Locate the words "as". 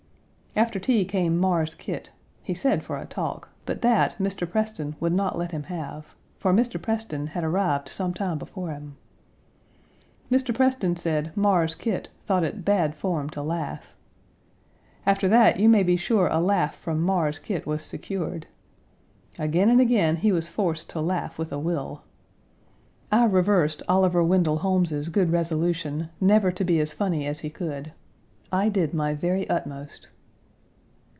26.81-26.91, 27.25-27.39